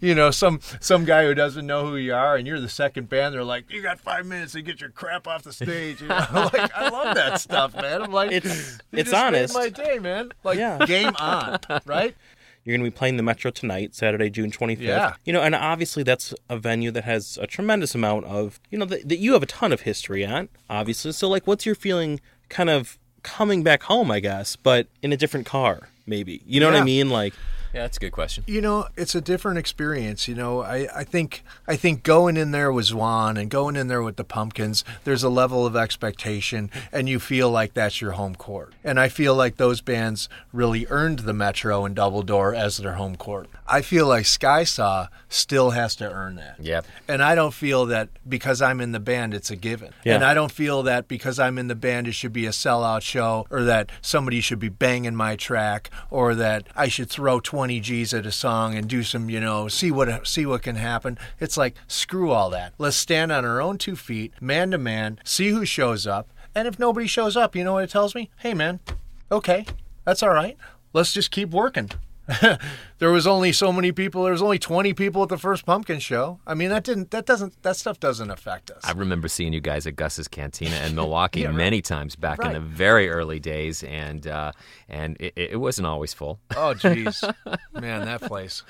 [0.00, 3.08] you know, some some guy who doesn't know who you are, and you're the second
[3.08, 6.02] band, they're like, you got five minutes to get your crap off the stage.
[6.02, 6.26] You know?
[6.52, 8.02] like, I love that stuff, man.
[8.02, 9.54] I'm like, It's- it's honest.
[9.54, 10.30] My day, man.
[10.44, 10.84] Like, Yeah.
[10.86, 12.14] game on, right?
[12.68, 14.80] You're going to be playing the Metro tonight, Saturday, June 25th.
[14.80, 15.14] Yeah.
[15.24, 18.84] You know, and obviously that's a venue that has a tremendous amount of, you know,
[18.84, 21.12] that, that you have a ton of history at, obviously.
[21.12, 25.16] So, like, what's your feeling kind of coming back home, I guess, but in a
[25.16, 26.42] different car, maybe?
[26.44, 27.08] You know what I mean?
[27.08, 27.32] Like,
[27.72, 28.44] yeah, that's a good question.
[28.46, 30.28] You know, it's a different experience.
[30.28, 33.88] You know, I, I think I think going in there with Zwan and going in
[33.88, 38.12] there with the Pumpkins, there's a level of expectation, and you feel like that's your
[38.12, 38.74] home court.
[38.84, 42.94] And I feel like those bands really earned the Metro and Double Door as their
[42.94, 43.48] home court.
[43.66, 46.56] I feel like Skysaw still has to earn that.
[46.58, 46.86] Yep.
[47.06, 49.92] And I don't feel that because I'm in the band, it's a given.
[50.04, 50.14] Yeah.
[50.14, 53.02] And I don't feel that because I'm in the band, it should be a sellout
[53.02, 57.80] show or that somebody should be banging my track or that I should throw 20
[57.80, 61.18] G's at a song and do some, you know, see what see what can happen.
[61.40, 62.72] It's like screw all that.
[62.78, 66.28] Let's stand on our own two feet, man to man, see who shows up.
[66.54, 68.30] And if nobody shows up, you know what it tells me?
[68.36, 68.78] Hey, man,
[69.32, 69.66] okay,
[70.04, 70.56] that's all right.
[70.92, 71.90] Let's just keep working.
[72.98, 74.22] there was only so many people.
[74.24, 76.40] There was only 20 people at the first pumpkin show.
[76.46, 78.80] I mean, that didn't, that doesn't, that stuff doesn't affect us.
[78.84, 81.56] I remember seeing you guys at Gus's Cantina in Milwaukee Yeah, right.
[81.56, 84.52] many times back in the very early days, and uh,
[84.88, 86.38] and it, it wasn't always full.
[86.56, 87.22] Oh, jeez.
[87.72, 88.62] Man, that place.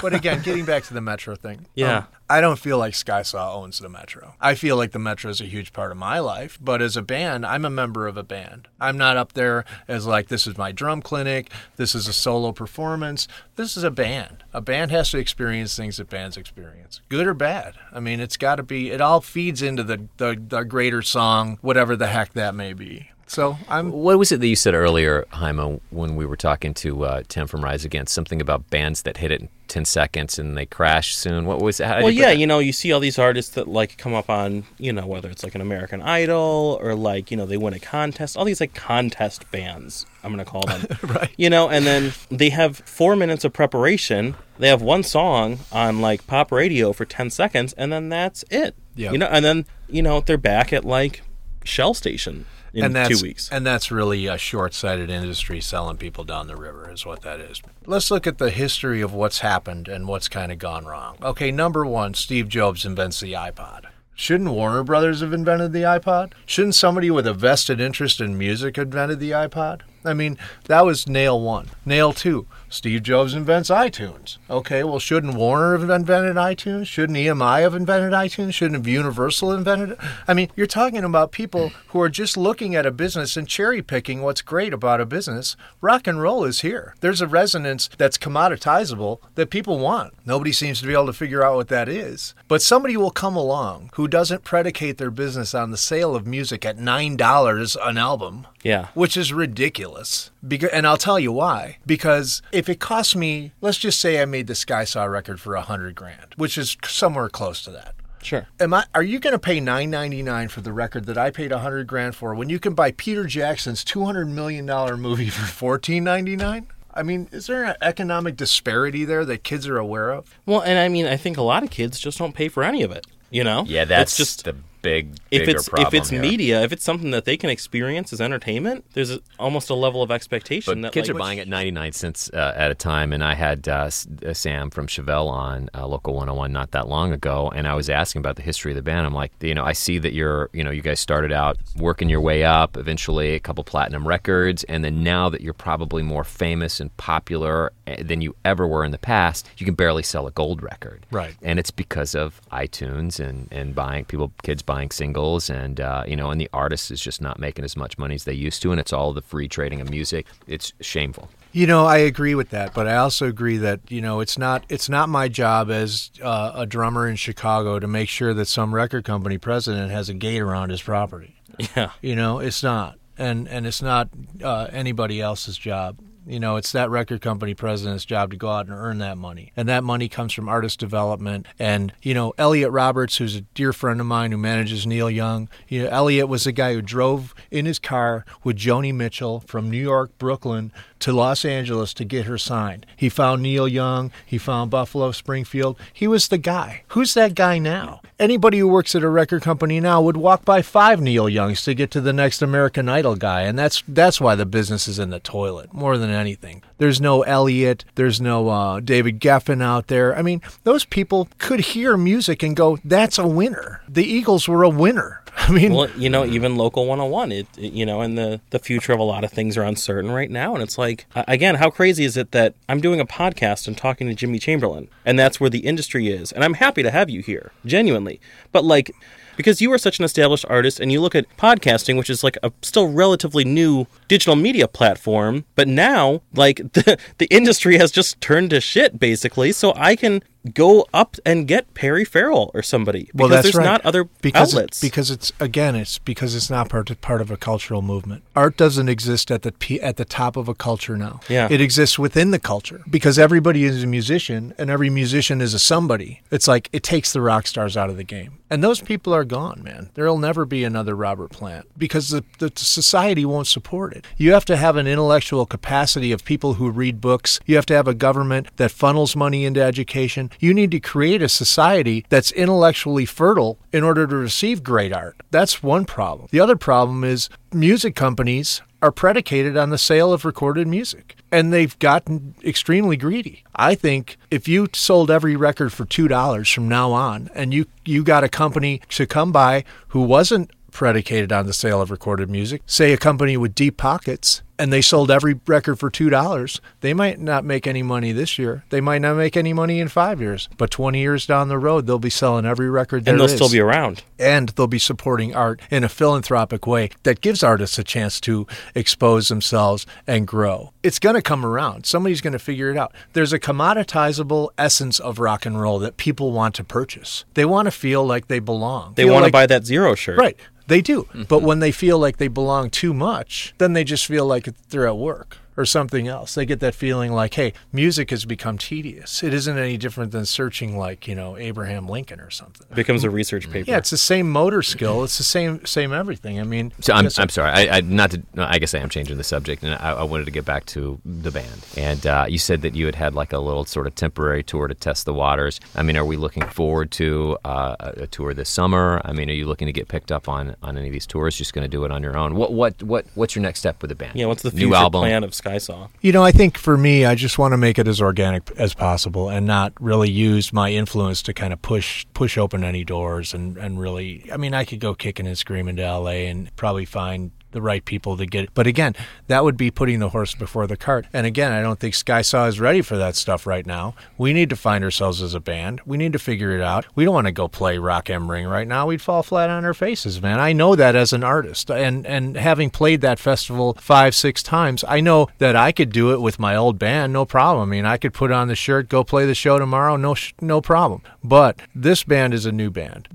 [0.00, 1.66] But again, getting back to the Metro thing.
[1.74, 1.98] Yeah.
[1.98, 4.34] um, I don't feel like Skysaw owns the Metro.
[4.38, 7.02] I feel like the Metro is a huge part of my life, but as a
[7.02, 8.68] band, I'm a member of a band.
[8.78, 12.52] I'm not up there as like, this is my drum clinic, this is a solo
[12.52, 13.28] performance.
[13.56, 14.44] This is a band.
[14.52, 17.74] A band has to experience things that bands experience, good or bad.
[17.92, 21.58] I mean, it's got to be, it all feeds into the, the, the greater song,
[21.62, 23.10] whatever the heck that may be.
[23.28, 27.04] So I'm What was it that you said earlier, Jaime, when we were talking to
[27.04, 28.14] uh, Tim from Rise Against?
[28.14, 31.44] Something about bands that hit it in 10 seconds and they crash soon.
[31.44, 32.38] What was how did Well, you yeah, that?
[32.38, 35.28] you know, you see all these artists that like come up on, you know, whether
[35.28, 38.60] it's like an American Idol or like, you know, they win a contest, all these
[38.60, 40.86] like contest bands, I'm going to call them.
[41.02, 41.30] right.
[41.36, 44.36] You know, and then they have four minutes of preparation.
[44.58, 48.74] They have one song on like pop radio for 10 seconds, and then that's it.
[48.96, 49.12] Yeah.
[49.12, 51.20] You know, and then, you know, they're back at like
[51.62, 52.46] Shell Station
[52.78, 53.48] in and that's, two weeks.
[53.50, 57.60] And that's really a short-sighted industry selling people down the river is what that is.
[57.86, 61.18] Let's look at the history of what's happened and what's kind of gone wrong.
[61.22, 63.86] Okay, number one, Steve Jobs invents the iPod.
[64.14, 66.32] Shouldn't Warner Brothers have invented the iPod?
[66.44, 69.82] Shouldn't somebody with a vested interest in music have invented the iPod?
[70.04, 71.68] I mean, that was nail one.
[71.86, 74.36] Nail two, Steve Jobs invents iTunes.
[74.50, 76.86] Okay, well, shouldn't Warner have invented iTunes?
[76.86, 78.52] Shouldn't EMI have invented iTunes?
[78.54, 79.98] Shouldn't Universal invented it?
[80.26, 83.80] I mean, you're talking about people who are just looking at a business and cherry
[83.80, 85.56] picking what's great about a business.
[85.80, 86.94] Rock and roll is here.
[87.00, 90.12] There's a resonance that's commoditizable that people want.
[90.26, 92.34] Nobody seems to be able to figure out what that is.
[92.48, 96.66] But somebody will come along who doesn't predicate their business on the sale of music
[96.66, 98.88] at $9 an album yeah.
[98.94, 100.30] which is ridiculous.
[100.46, 101.78] Because, and I'll tell you why.
[101.86, 105.62] Because if it costs me, let's just say I made the Skysaw record for a
[105.62, 107.94] hundred grand, which is somewhere close to that.
[108.22, 108.48] Sure.
[108.58, 108.84] Am I?
[108.94, 111.60] Are you going to pay nine ninety nine for the record that I paid a
[111.60, 115.46] hundred grand for when you can buy Peter Jackson's two hundred million dollar movie for
[115.46, 116.66] fourteen ninety nine?
[116.92, 120.36] I mean, is there an economic disparity there that kids are aware of?
[120.46, 122.82] Well, and I mean, I think a lot of kids just don't pay for any
[122.82, 123.06] of it.
[123.30, 123.64] You know?
[123.68, 124.56] Yeah, that's It's just the
[124.88, 126.20] big, if it's if it's here.
[126.20, 130.02] media, if it's something that they can experience as entertainment, there's a, almost a level
[130.02, 133.12] of expectation But that kids like, are buying at 99 cents uh, at a time.
[133.12, 133.90] And I had uh,
[134.26, 137.50] uh, Sam from Chevelle on uh, Local 101 not that long ago.
[137.54, 139.06] And I was asking about the history of the band.
[139.06, 142.08] I'm like, you know, I see that you're, you know, you guys started out working
[142.08, 144.64] your way up, eventually a couple platinum records.
[144.64, 148.84] And then now that you're probably more famous and popular eh, than you ever were
[148.84, 151.04] in the past, you can barely sell a gold record.
[151.10, 151.36] Right.
[151.42, 155.50] And it's because of iTunes and, and buying people, kids buying singles.
[155.50, 158.24] And, uh, you know, and the artist is just not making as much money as
[158.24, 158.70] they used to.
[158.70, 160.26] And it's all the free trading of music.
[160.46, 161.28] It's shameful.
[161.52, 164.64] You know, I agree with that, but I also agree that you know it's not
[164.68, 168.74] it's not my job as uh, a drummer in Chicago to make sure that some
[168.74, 171.40] record company president has a gate around his property.
[171.74, 171.92] yeah.
[172.02, 174.10] You know, it's not, and and it's not
[174.44, 175.98] uh, anybody else's job.
[176.28, 179.52] You know, it's that record company president's job to go out and earn that money,
[179.56, 181.46] and that money comes from artist development.
[181.58, 185.48] And you know, Elliot Roberts, who's a dear friend of mine who manages Neil Young.
[185.68, 189.70] You know, Elliot was the guy who drove in his car with Joni Mitchell from
[189.70, 192.86] New York, Brooklyn to Los Angeles to get her signed.
[192.96, 194.10] He found Neil Young.
[194.26, 195.78] He found Buffalo Springfield.
[195.92, 196.82] He was the guy.
[196.88, 198.00] Who's that guy now?
[198.18, 201.74] Anybody who works at a record company now would walk by five Neil Youngs to
[201.74, 205.10] get to the next American Idol guy, and that's that's why the business is in
[205.10, 206.62] the toilet more than anything.
[206.78, 207.84] There's no Elliot.
[207.94, 210.16] There's no uh, David Geffen out there.
[210.16, 214.62] I mean, those people could hear music and go, "That's a winner." The Eagles were
[214.62, 215.22] a winner.
[215.36, 218.58] I mean, Well, you know, even local 101, it, it you know, and the the
[218.58, 221.70] future of a lot of things are uncertain right now, and it's like again, how
[221.70, 225.40] crazy is it that I'm doing a podcast and talking to Jimmy Chamberlin, and that's
[225.40, 228.20] where the industry is, and I'm happy to have you here, genuinely.
[228.52, 228.90] But like
[229.38, 232.36] because you are such an established artist and you look at podcasting, which is like
[232.42, 238.20] a still relatively new digital media platform, but now like the the industry has just
[238.20, 239.52] turned to shit basically.
[239.52, 240.22] So I can
[240.54, 243.64] go up and get Perry Farrell or somebody because well, that's there's right.
[243.64, 244.82] not other because outlets.
[244.82, 248.22] It, because it's again, it's because it's not part of, part of a cultural movement.
[248.34, 251.20] Art doesn't exist at the at the top of a culture now.
[251.28, 251.48] Yeah.
[251.50, 255.58] it exists within the culture because everybody is a musician and every musician is a
[255.58, 256.22] somebody.
[256.30, 259.24] It's like it takes the rock stars out of the game, and those people are
[259.24, 259.90] gone, man.
[259.94, 264.06] There'll never be another Robert Plant because the, the society won't support it.
[264.16, 267.40] You have to have an intellectual capacity of people who read books.
[267.46, 270.27] You have to have a government that funnels money into education.
[270.40, 275.16] You need to create a society that's intellectually fertile in order to receive great art.
[275.30, 276.28] That's one problem.
[276.30, 281.52] The other problem is music companies are predicated on the sale of recorded music and
[281.52, 283.42] they've gotten extremely greedy.
[283.54, 288.04] I think if you sold every record for $2 from now on and you you
[288.04, 292.62] got a company to come by who wasn't predicated on the sale of recorded music,
[292.66, 296.92] say a company with deep pockets and they sold every record for two dollars, they
[296.94, 298.64] might not make any money this year.
[298.70, 301.86] They might not make any money in five years, but twenty years down the road,
[301.86, 303.34] they'll be selling every record there and they'll is.
[303.34, 304.02] still be around.
[304.18, 308.46] and they'll be supporting art in a philanthropic way that gives artists a chance to
[308.74, 310.72] expose themselves and grow.
[310.82, 311.86] It's going to come around.
[311.86, 312.92] Somebody's going to figure it out.
[313.12, 317.24] There's a commoditizable essence of rock and roll that people want to purchase.
[317.34, 318.94] They want to feel like they belong.
[318.94, 320.18] They Feel want to like- buy that zero shirt.
[320.18, 320.36] Right.
[320.66, 321.04] They do.
[321.04, 321.22] Mm-hmm.
[321.22, 324.47] But when they feel like they belong too much, then they just feel like
[324.86, 326.36] at work or something else.
[326.36, 329.24] They get that feeling like, hey, music has become tedious.
[329.24, 332.64] It isn't any different than searching like, you know, Abraham Lincoln or something.
[332.70, 333.68] It becomes a research paper.
[333.68, 335.02] Yeah, it's the same motor skill.
[335.02, 336.38] It's the same same everything.
[336.38, 337.50] I mean, So I'm, I'm sorry.
[337.50, 338.22] I, I not to.
[338.34, 340.64] no, I guess I am changing the subject, and I, I wanted to get back
[340.66, 341.66] to the band.
[341.76, 344.68] And uh, you said that you had had like a little sort of temporary tour
[344.68, 345.58] to test the waters.
[345.74, 349.02] I mean, are we looking forward to uh, a a tour this summer?
[349.04, 351.36] I mean, are you looking to get picked up on, on any of these tours?
[351.36, 352.36] Just going to do it on your own?
[352.36, 354.16] What what what what's your next step with the band?
[354.16, 355.00] Yeah, what's the new album?
[355.00, 355.88] plan of Skysaw?
[356.00, 358.74] You know, I think for me, I just want to make it as organic as
[358.74, 363.34] possible and not really use my influence to kind of push push open any doors
[363.34, 366.84] and, and really I mean I could go kicking and screaming to LA and probably
[366.84, 368.50] find the right people to get it.
[368.54, 368.94] But again,
[369.26, 371.06] that would be putting the horse before the cart.
[371.12, 373.94] And again, I don't think Skysaw is ready for that stuff right now.
[374.16, 375.80] We need to find ourselves as a band.
[375.86, 376.86] We need to figure it out.
[376.94, 378.86] We don't want to go play Rock am Ring right now.
[378.86, 380.40] We'd fall flat on our faces, man.
[380.40, 381.70] I know that as an artist.
[381.70, 386.12] And and having played that festival five, six times, I know that I could do
[386.12, 387.68] it with my old band, no problem.
[387.68, 390.34] I mean, I could put on the shirt, go play the show tomorrow, no sh-
[390.40, 391.02] no problem.
[391.24, 393.08] But this band is a new band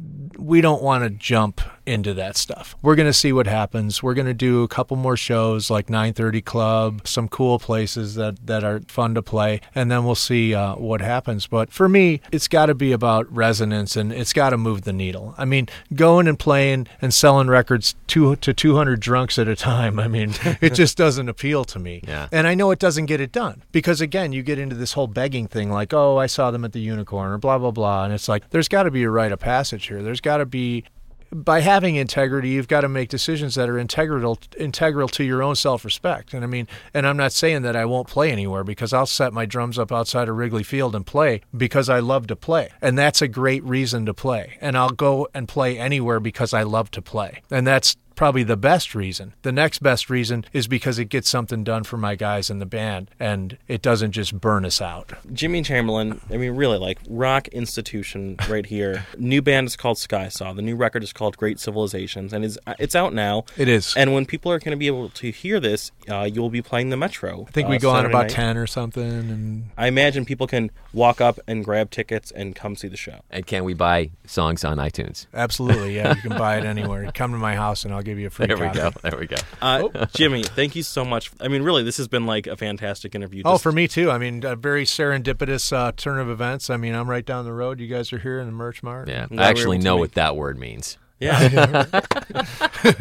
[0.44, 2.76] we don't want to jump into that stuff.
[2.82, 4.02] We're going to see what happens.
[4.02, 8.46] We're going to do a couple more shows like 930 Club, some cool places that,
[8.46, 11.48] that are fun to play, and then we'll see uh, what happens.
[11.48, 14.94] But for me, it's got to be about resonance and it's got to move the
[14.94, 15.36] needle.
[15.38, 20.00] I mean, going and playing and selling records two to 200 drunks at a time,
[20.00, 22.02] I mean, it just doesn't appeal to me.
[22.08, 22.28] Yeah.
[22.32, 25.08] And I know it doesn't get it done because, again, you get into this whole
[25.08, 28.06] begging thing like, oh, I saw them at the unicorn or blah, blah, blah.
[28.06, 30.02] And it's like, there's got to be a rite of passage here.
[30.02, 30.86] There's got to be.
[31.34, 35.56] By having integrity, you've got to make decisions that are integral integral to your own
[35.56, 36.34] self-respect.
[36.34, 39.34] And I mean, and I'm not saying that I won't play anywhere because I'll set
[39.34, 42.70] my drums up outside of Wrigley Field and play because I love to play.
[42.82, 44.58] And that's a great reason to play.
[44.62, 47.42] And I'll go and play anywhere because I love to play.
[47.50, 49.34] And that's probably the best reason.
[49.42, 52.66] The next best reason is because it gets something done for my guys in the
[52.66, 55.14] band and it doesn't just burn us out.
[55.32, 59.06] Jimmy Chamberlin, I mean, really, like rock institution right here.
[59.18, 60.56] new band is called Skysaw.
[60.56, 63.46] The new record is called Great Civilizations, and is it's out now.
[63.58, 63.94] It is.
[63.96, 66.90] And when people are going to be able to hear this, uh, you'll be playing
[66.90, 67.46] the Metro.
[67.48, 71.22] I think we go on about 10 or something and I imagine people can walk
[71.22, 73.20] up and grab tickets and come see the show.
[73.30, 75.28] And can we buy songs on iTunes?
[75.34, 77.12] absolutely, yeah, you can buy it anywhere.
[77.14, 78.78] Come to my house and I'll give you a free There we copy.
[78.80, 78.92] go.
[79.10, 79.36] There we go.
[79.62, 81.32] Uh, Jimmy, thank you so much.
[81.40, 83.44] I mean, really, this has been like a fantastic interview.
[83.46, 84.12] Oh, for me too.
[84.12, 86.70] I mean, a very serendipitous uh, turn of events.
[86.70, 87.80] I mean, I'm right down the road.
[87.80, 89.08] You guys are here in the merch mart.
[89.10, 90.98] Yeah, I actually know what that word means.
[91.24, 91.86] Yeah.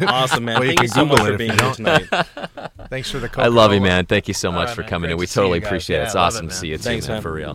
[0.07, 0.59] awesome, man.
[0.59, 2.07] Well, you Thank you can so much for being here tonight.
[2.89, 3.27] Thanks for the.
[3.27, 3.43] Call.
[3.43, 4.05] I love you, man.
[4.05, 4.89] Thank you so much right, for man.
[4.89, 5.17] coming in.
[5.17, 5.67] Great We to totally guys.
[5.67, 6.03] appreciate it.
[6.03, 7.21] It's awesome it, to see you too, man, man.
[7.21, 7.53] for real.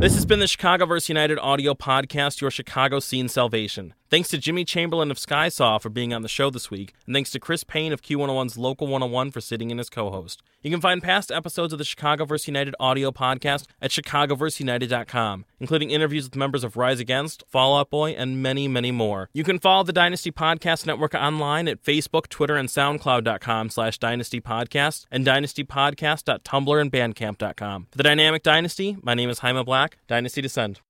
[0.00, 3.94] This has been the Chicago Verse United audio podcast, your Chicago scene salvation.
[4.08, 7.32] Thanks to Jimmy Chamberlin of Skysaw for being on the show this week, and thanks
[7.32, 10.42] to Chris Payne of Q101's Local 101 for sitting in as co host.
[10.62, 15.90] You can find past episodes of the Chicago Verse United audio podcast at chicagoverseunited.com, including
[15.90, 19.28] interviews with members of Rise Against, Fall Out Boy, and many, many more.
[19.32, 24.40] You can follow the Dynasty Podcast Network online at Facebook, Twitter, and SoundCloud.com slash Dynasty
[24.40, 27.86] Podcast and DynastyPodcast.tumblr and Bandcamp.com.
[27.90, 29.98] For the Dynamic Dynasty, my name is Jaime Black.
[30.06, 30.80] Dynasty Descend.